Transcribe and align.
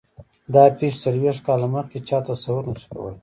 دا 0.53 0.63
پېښې 0.77 0.99
څلوېښت 1.03 1.41
کاله 1.47 1.67
مخکې 1.75 1.97
چا 2.07 2.17
تصور 2.27 2.61
نه 2.69 2.73
شو 2.79 2.87
کولای. 2.93 3.15